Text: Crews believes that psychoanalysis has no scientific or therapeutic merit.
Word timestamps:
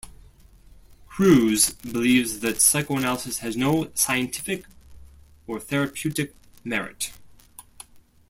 Crews 1.09 1.73
believes 1.75 2.39
that 2.39 2.59
psychoanalysis 2.59 3.37
has 3.37 3.55
no 3.55 3.91
scientific 3.93 4.65
or 5.45 5.59
therapeutic 5.59 6.33
merit. 6.63 7.11